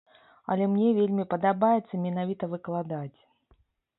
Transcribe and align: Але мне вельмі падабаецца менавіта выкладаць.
Але 0.53 0.65
мне 0.71 0.87
вельмі 0.99 1.25
падабаецца 1.33 2.01
менавіта 2.05 2.51
выкладаць. 2.53 3.19